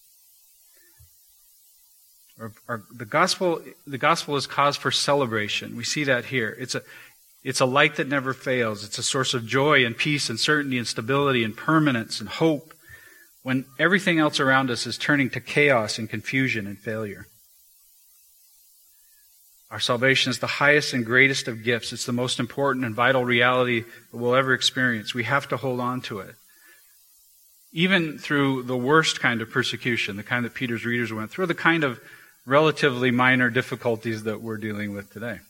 [2.40, 5.76] Or, or the gospel, the gospel is cause for celebration.
[5.76, 6.56] We see that here.
[6.58, 6.82] It's a,
[7.42, 8.84] it's a light that never fails.
[8.84, 12.74] It's a source of joy and peace and certainty and stability and permanence and hope
[13.42, 17.26] when everything else around us is turning to chaos and confusion and failure.
[19.70, 21.92] Our salvation is the highest and greatest of gifts.
[21.92, 25.14] It's the most important and vital reality that we'll ever experience.
[25.14, 26.34] We have to hold on to it.
[27.72, 31.54] Even through the worst kind of persecution, the kind that Peter's readers went through, the
[31.54, 32.00] kind of
[32.46, 35.40] relatively minor difficulties that we're dealing with today.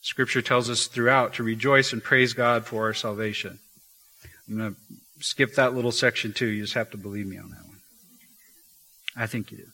[0.00, 3.58] Scripture tells us throughout to rejoice and praise God for our salvation.
[4.48, 4.80] I'm going to
[5.22, 6.46] skip that little section too.
[6.46, 7.80] You just have to believe me on that one.
[9.14, 9.64] I think you do.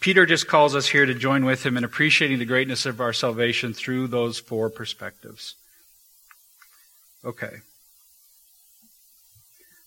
[0.00, 3.12] Peter just calls us here to join with him in appreciating the greatness of our
[3.12, 5.54] salvation through those four perspectives.
[7.24, 7.60] Okay.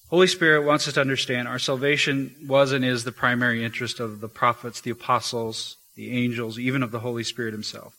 [0.10, 4.22] Holy Spirit wants us to understand our salvation was and is the primary interest of
[4.22, 7.94] the prophets, the apostles, the angels, even of the Holy Spirit himself.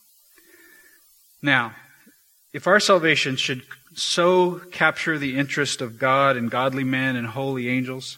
[1.41, 1.75] Now,
[2.51, 3.61] if our salvation should
[3.93, 8.17] so capture the interest of God and godly men and holy angels,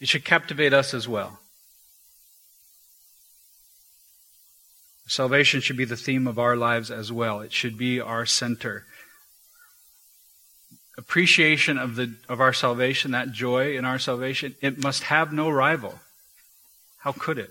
[0.00, 1.40] it should captivate us as well.
[5.06, 7.40] Salvation should be the theme of our lives as well.
[7.40, 8.84] It should be our center
[10.96, 15.50] appreciation of, the, of our salvation, that joy in our salvation, it must have no
[15.50, 16.00] rival.
[16.98, 17.50] How could it?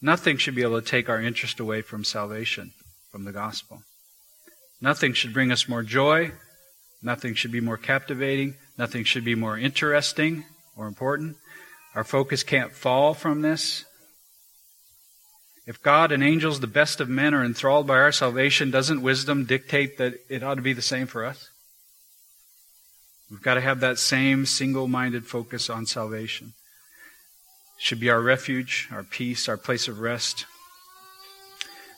[0.00, 2.72] Nothing should be able to take our interest away from salvation,
[3.10, 3.82] from the gospel.
[4.80, 6.32] Nothing should bring us more joy.
[7.02, 8.54] Nothing should be more captivating.
[8.76, 10.44] Nothing should be more interesting
[10.76, 11.36] or important.
[11.94, 13.84] Our focus can't fall from this.
[15.68, 19.44] If God and angels, the best of men, are enthralled by our salvation, doesn't wisdom
[19.44, 21.50] dictate that it ought to be the same for us?
[23.30, 26.54] We've got to have that same single minded focus on salvation.
[27.76, 30.46] It should be our refuge, our peace, our place of rest.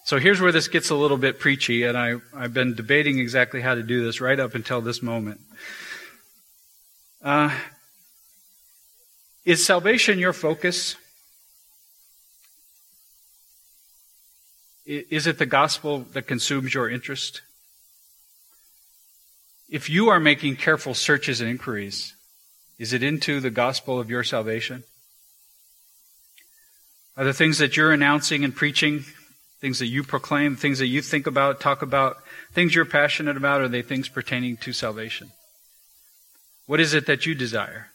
[0.04, 3.60] So here's where this gets a little bit preachy, and I, I've been debating exactly
[3.60, 5.42] how to do this right up until this moment.
[7.22, 7.56] Uh,
[9.44, 10.96] is salvation your focus?
[14.86, 17.42] Is it the gospel that consumes your interest?
[19.68, 22.14] If you are making careful searches and inquiries,
[22.78, 24.84] is it into the gospel of your salvation?
[27.16, 29.04] Are the things that you're announcing and preaching,
[29.60, 32.16] things that you proclaim, things that you think about, talk about,
[32.52, 35.30] things you're passionate about, are they things pertaining to salvation?
[36.66, 37.88] What is it that you desire?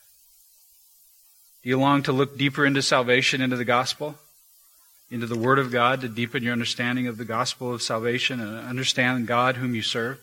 [1.63, 4.15] Do you long to look deeper into salvation, into the gospel,
[5.09, 8.67] into the Word of God, to deepen your understanding of the gospel of salvation and
[8.67, 10.19] understand God whom you serve?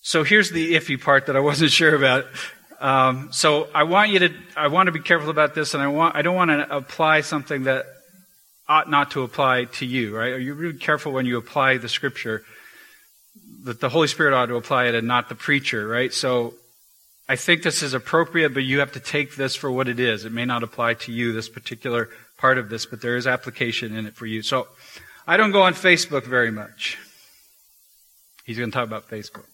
[0.00, 2.26] So here's the iffy part that I wasn't sure about.
[2.80, 5.86] Um, so I want you to, I want to be careful about this, and I
[5.86, 7.86] want, I don't want to apply something that
[8.68, 10.32] ought not to apply to you, right?
[10.32, 12.42] Are you really careful when you apply the scripture
[13.64, 16.12] that the Holy Spirit ought to apply it and not the preacher, right?
[16.12, 16.54] So
[17.28, 20.24] I think this is appropriate, but you have to take this for what it is.
[20.24, 23.94] It may not apply to you, this particular part of this, but there is application
[23.96, 24.42] in it for you.
[24.42, 24.66] So
[25.26, 26.98] I don't go on Facebook very much.
[28.44, 29.46] He's going to talk about Facebook.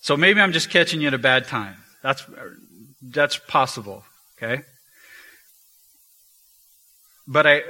[0.00, 1.76] So maybe I'm just catching you at a bad time.
[2.02, 2.24] That's,
[3.02, 4.04] that's possible,
[4.36, 4.62] okay?
[7.26, 7.62] But I,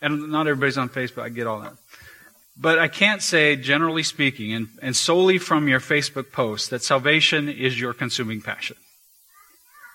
[0.00, 1.74] and not everybody's on Facebook, I get all that.
[2.56, 7.48] But I can't say, generally speaking, and, and solely from your Facebook post, that salvation
[7.48, 8.76] is your consuming passion.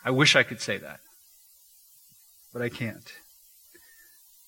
[0.04, 1.00] I wish I could say that.
[2.52, 3.14] But I can't.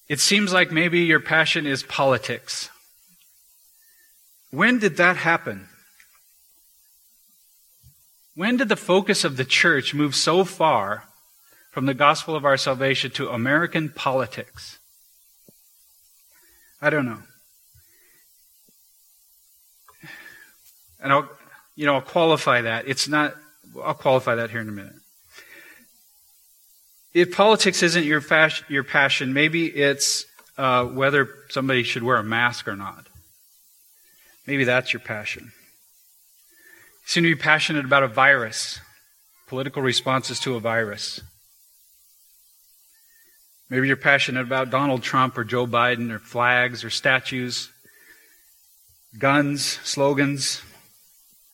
[0.10, 2.70] It seems like maybe your passion is politics.
[4.50, 5.70] When did that happen?
[8.36, 11.06] When did the focus of the church move so far
[11.72, 14.80] from the gospel of our salvation to American politics?
[16.82, 17.20] I don't know.
[21.02, 21.30] And I'll,
[21.76, 22.88] you know, I'll qualify that.
[22.88, 23.36] It's not,
[23.84, 24.94] I'll qualify that here in a minute.
[27.14, 30.26] If politics isn't your, fashion, your passion, maybe it's
[30.58, 33.08] uh, whether somebody should wear a mask or not.
[34.48, 35.44] Maybe that's your passion.
[35.44, 38.80] You seem to be passionate about a virus,
[39.48, 41.22] political responses to a virus.
[43.70, 47.70] Maybe you're passionate about Donald Trump or Joe Biden or flags or statues,
[49.18, 50.62] guns, slogans,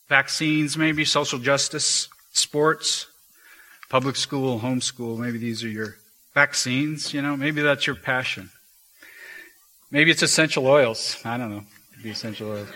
[0.08, 3.06] vaccines, maybe social justice, sports,
[3.88, 5.18] public school, homeschool.
[5.18, 5.96] Maybe these are your
[6.34, 8.50] vaccines, you know, maybe that's your passion.
[9.90, 11.16] Maybe it's essential oils.
[11.24, 11.64] I don't know.
[12.02, 12.68] The essential oils.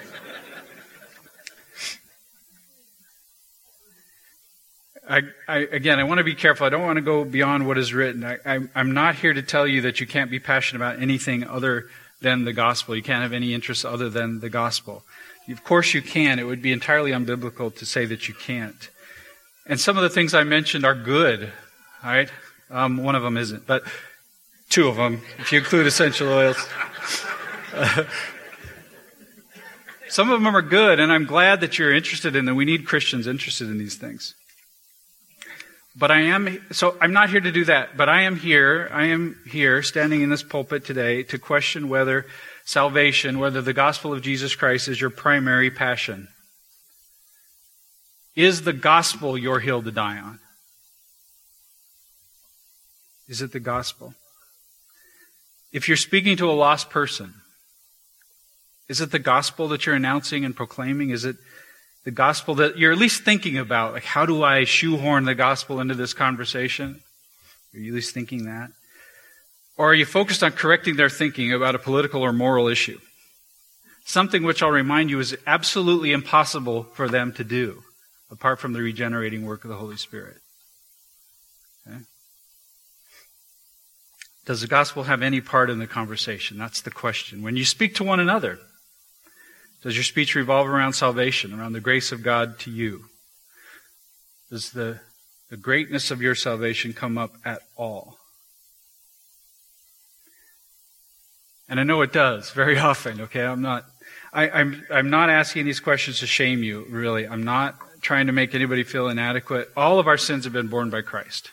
[5.09, 6.67] I, I, again, I want to be careful.
[6.67, 8.25] I don't want to go beyond what is written.
[8.25, 11.45] I, I, I'm not here to tell you that you can't be passionate about anything
[11.45, 11.89] other
[12.23, 12.97] than the gospel.
[12.97, 15.05] You can't have any interest other than the gospel.
[15.49, 16.39] Of course you can.
[16.39, 18.91] It would be entirely unbiblical to say that you can't.
[19.67, 21.53] And some of the things I mentioned are good,
[22.03, 22.29] right?
[22.71, 23.83] Um, one of them isn't, but
[24.71, 26.57] two of them, if you include essential oils.
[30.09, 32.57] some of them are good, and I'm glad that you're interested in them.
[32.57, 34.35] We need Christians interested in these things.
[35.95, 39.07] But I am, so I'm not here to do that, but I am here, I
[39.07, 42.27] am here standing in this pulpit today to question whether
[42.73, 46.29] salvation, whether the gospel of Jesus Christ is your primary passion.
[48.35, 50.41] Is the gospel your hill to die on?
[53.29, 54.15] Is it the gospel?
[55.73, 57.35] If you're speaking to a lost person,
[58.89, 61.11] is it the gospel that you're announcing and proclaiming?
[61.11, 61.37] Is it
[62.05, 63.93] the gospel that you're at least thinking about.
[63.93, 67.01] Like, how do I shoehorn the gospel into this conversation?
[67.75, 68.71] Are you at least thinking that?
[69.83, 73.01] Or are you focused on correcting their thinking about a political or moral issue?
[74.05, 77.83] Something which I'll remind you is absolutely impossible for them to do,
[78.31, 80.37] apart from the regenerating work of the Holy Spirit.
[81.85, 81.99] Okay?
[84.47, 86.59] Does the gospel have any part in the conversation?
[86.59, 87.43] That's the question.
[87.43, 88.61] When you speak to one another,
[89.83, 93.07] does your speech revolve around salvation, around the grace of God to you?
[94.49, 95.01] Does the,
[95.51, 98.21] the greatness of your salvation come up at all?
[101.73, 103.47] And I know it does very often, okay?
[103.47, 103.87] I'm not,
[104.31, 107.27] I, I'm, I'm not asking these questions to shame you, really.
[107.27, 109.71] I'm not trying to make anybody feel inadequate.
[109.75, 111.51] All of our sins have been borne by Christ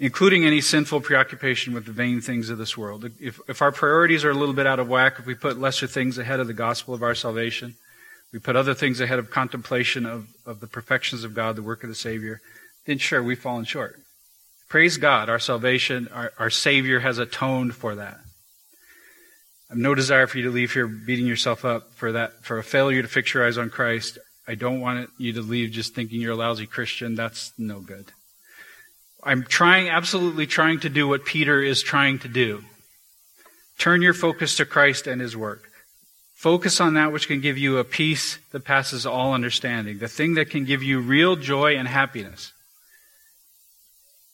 [0.00, 3.10] including any sinful preoccupation with the vain things of this world.
[3.20, 5.88] If, if our priorities are a little bit out of whack, if we put lesser
[5.88, 7.74] things ahead of the gospel of our salvation,
[8.32, 11.82] we put other things ahead of contemplation of, of the perfections of God, the work
[11.82, 12.40] of the Savior,
[12.86, 14.00] then sure, we've fallen short.
[14.68, 18.18] Praise God, our salvation, our, our Savior has atoned for that.
[19.70, 22.58] I have no desire for you to leave here beating yourself up for that, for
[22.58, 24.18] a failure to fix your eyes on Christ.
[24.46, 27.14] I don't want you to leave just thinking you're a lousy Christian.
[27.14, 28.12] That's no good.
[29.22, 32.62] I'm trying, absolutely trying to do what Peter is trying to do.
[33.78, 35.68] Turn your focus to Christ and His work.
[36.34, 40.34] Focus on that which can give you a peace that passes all understanding, the thing
[40.34, 42.52] that can give you real joy and happiness.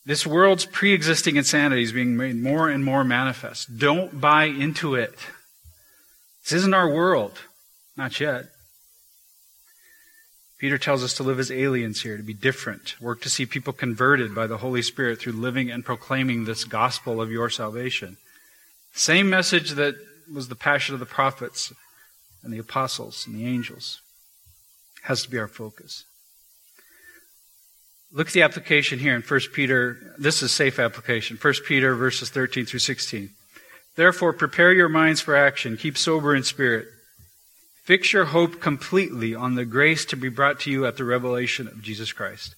[0.06, 3.78] This world's pre existing insanity is being made more and more manifest.
[3.78, 5.14] Don't buy into it.
[6.42, 7.40] This isn't our world.
[7.96, 8.46] Not yet.
[10.58, 13.72] Peter tells us to live as aliens here, to be different, work to see people
[13.72, 18.16] converted by the Holy Spirit through living and proclaiming this gospel of your salvation.
[18.92, 19.94] Same message that
[20.32, 21.72] was the passion of the prophets
[22.42, 24.00] and the apostles and the angels
[25.02, 26.04] has to be our focus.
[28.14, 30.14] Look at the application here in 1 Peter.
[30.16, 31.36] This is safe application.
[31.36, 33.30] 1 Peter verses 13 through 16.
[33.96, 35.76] Therefore, prepare your minds for action.
[35.76, 36.86] Keep sober in spirit.
[37.82, 41.66] Fix your hope completely on the grace to be brought to you at the revelation
[41.66, 42.54] of Jesus Christ.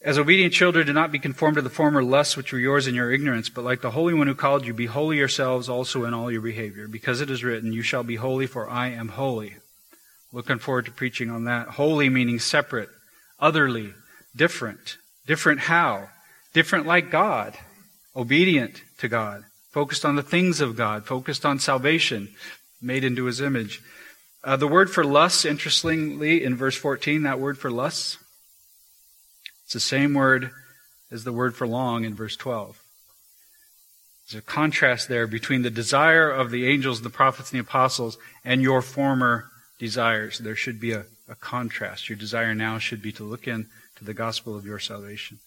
[0.00, 2.94] As obedient children, do not be conformed to the former lusts which were yours in
[2.94, 6.14] your ignorance, but like the Holy One who called you, be holy yourselves also in
[6.14, 9.56] all your behavior, because it is written, You shall be holy, for I am holy.
[10.32, 11.70] Looking forward to preaching on that.
[11.70, 12.88] Holy meaning separate,
[13.40, 13.94] otherly,
[14.34, 14.96] different.
[15.26, 16.08] Different how?
[16.52, 17.56] Different like God.
[18.14, 19.44] Obedient to God.
[19.70, 21.06] Focused on the things of God.
[21.06, 22.28] Focused on salvation
[22.80, 23.80] made into his image.
[24.44, 28.18] Uh, the word for lust, interestingly, in verse 14, that word for lust,
[29.64, 30.50] it's the same word
[31.10, 32.82] as the word for long in verse 12.
[34.28, 38.18] There's a contrast there between the desire of the angels, the prophets, and the apostles,
[38.44, 39.44] and your former
[39.78, 40.38] desires.
[40.38, 42.08] There should be a, a contrast.
[42.08, 43.68] Your desire now should be to look in
[44.02, 45.38] to the gospel of your salvation.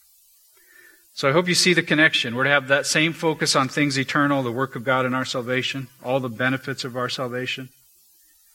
[1.13, 2.35] So I hope you see the connection.
[2.35, 5.25] We're to have that same focus on things eternal, the work of God in our
[5.25, 7.69] salvation, all the benefits of our salvation.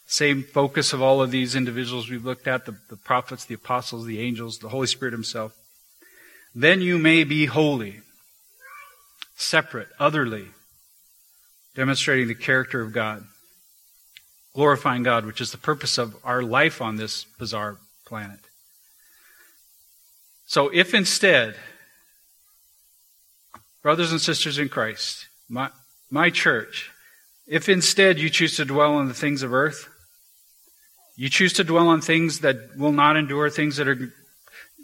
[0.06, 4.06] Same focus of all of these individuals we've looked at the, the prophets, the apostles,
[4.06, 5.54] the angels, the Holy Spirit Himself.
[6.54, 8.00] Then you may be holy,
[9.36, 10.48] separate, otherly,
[11.74, 13.24] demonstrating the character of God,
[14.54, 18.40] glorifying God, which is the purpose of our life on this bizarre planet.
[20.50, 21.54] So if instead
[23.82, 25.70] brothers and sisters in Christ, my,
[26.10, 26.90] my church,
[27.46, 29.88] if instead you choose to dwell on the things of earth,
[31.14, 34.10] you choose to dwell on things that will not endure, things that are going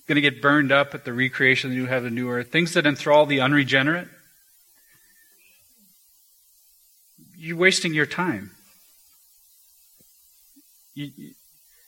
[0.07, 2.87] to get burned up at the recreation of the new heaven new earth, things that
[2.87, 4.07] enthrall the unregenerate,
[7.37, 8.53] you're wasting your time.
[10.95, 11.11] You,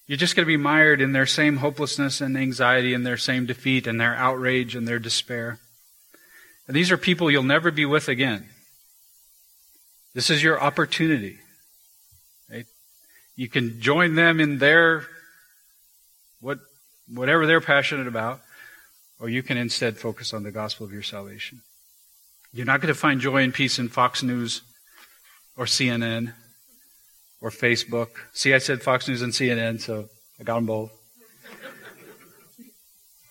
[0.08, 3.44] you're just going to be mired in their same hopelessness and anxiety and their same
[3.44, 5.60] defeat and their outrage and their despair.
[6.66, 8.48] And these are people you'll never be with again.
[10.14, 11.38] This is your opportunity.
[12.50, 12.64] Right?
[13.36, 15.04] You can join them in their
[16.40, 16.58] what
[17.12, 18.40] whatever they're passionate about,
[19.20, 21.60] or you can instead focus on the gospel of your salvation.
[22.52, 24.62] You're not going to find joy and peace in Fox News
[25.54, 26.32] or CNN
[27.40, 28.08] or Facebook.
[28.32, 30.08] See, I said Fox News and CNN, so
[30.40, 30.92] I got them both.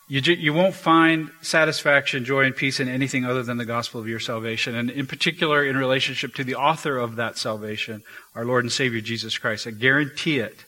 [0.09, 4.07] You, you won't find satisfaction, joy, and peace in anything other than the gospel of
[4.07, 8.03] your salvation, and in particular in relationship to the author of that salvation,
[8.33, 9.67] our Lord and Savior Jesus Christ.
[9.67, 10.63] I guarantee it.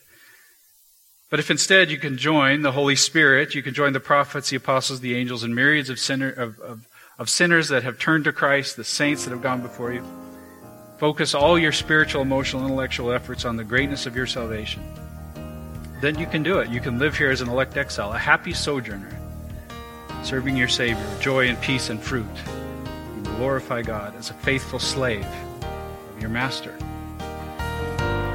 [1.30, 4.56] But if instead you can join the Holy Spirit, you can join the prophets, the
[4.56, 6.86] apostles, the angels, and myriads of, sinner, of, of,
[7.18, 10.04] of sinners that have turned to Christ, the saints that have gone before you,
[11.00, 14.82] focus all your spiritual, emotional, intellectual efforts on the greatness of your salvation,
[16.02, 16.68] then you can do it.
[16.68, 19.16] You can live here as an elect exile, a happy sojourner
[20.22, 22.26] serving your Savior, joy and peace and fruit.
[23.16, 25.26] You glorify God as a faithful slave
[26.12, 26.76] of your Master.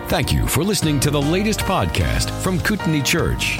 [0.08, 3.60] Thank you for listening to the latest podcast from Kootenai Church.